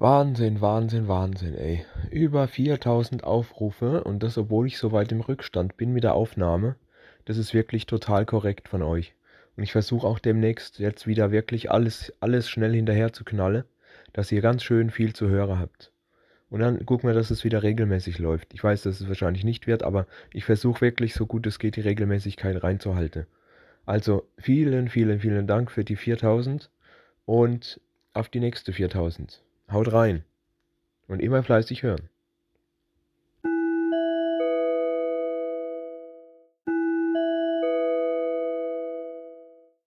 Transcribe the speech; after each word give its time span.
Wahnsinn, 0.00 0.62
Wahnsinn, 0.62 1.08
Wahnsinn, 1.08 1.54
ey. 1.58 1.84
Über 2.10 2.48
4000 2.48 3.22
Aufrufe 3.22 4.02
und 4.02 4.22
das, 4.22 4.38
obwohl 4.38 4.66
ich 4.66 4.78
so 4.78 4.92
weit 4.92 5.12
im 5.12 5.20
Rückstand 5.20 5.76
bin 5.76 5.92
mit 5.92 6.04
der 6.04 6.14
Aufnahme. 6.14 6.76
Das 7.26 7.36
ist 7.36 7.52
wirklich 7.52 7.84
total 7.84 8.24
korrekt 8.24 8.70
von 8.70 8.80
euch. 8.80 9.12
Und 9.58 9.62
ich 9.62 9.72
versuche 9.72 10.06
auch 10.06 10.18
demnächst 10.18 10.78
jetzt 10.78 11.06
wieder 11.06 11.32
wirklich 11.32 11.70
alles, 11.70 12.14
alles 12.18 12.48
schnell 12.48 12.72
hinterher 12.72 13.12
zu 13.12 13.24
knallen, 13.24 13.64
dass 14.14 14.32
ihr 14.32 14.40
ganz 14.40 14.64
schön 14.64 14.90
viel 14.90 15.12
zu 15.12 15.28
hören 15.28 15.58
habt. 15.58 15.92
Und 16.48 16.60
dann 16.60 16.86
gucken 16.86 17.06
wir, 17.06 17.14
dass 17.14 17.30
es 17.30 17.44
wieder 17.44 17.62
regelmäßig 17.62 18.18
läuft. 18.20 18.54
Ich 18.54 18.64
weiß, 18.64 18.84
dass 18.84 19.02
es 19.02 19.08
wahrscheinlich 19.08 19.44
nicht 19.44 19.66
wird, 19.66 19.82
aber 19.82 20.06
ich 20.32 20.46
versuche 20.46 20.80
wirklich 20.80 21.12
so 21.12 21.26
gut 21.26 21.46
es 21.46 21.58
geht 21.58 21.76
die 21.76 21.82
Regelmäßigkeit 21.82 22.62
reinzuhalten. 22.62 23.26
Also 23.84 24.26
vielen, 24.38 24.88
vielen, 24.88 25.20
vielen 25.20 25.46
Dank 25.46 25.70
für 25.70 25.84
die 25.84 25.96
4000 25.96 26.70
und 27.26 27.82
auf 28.14 28.30
die 28.30 28.40
nächste 28.40 28.72
4000. 28.72 29.42
Haut 29.72 29.92
rein 29.92 30.24
und 31.06 31.20
immer 31.20 31.42
fleißig 31.42 31.82
hören. 31.82 32.08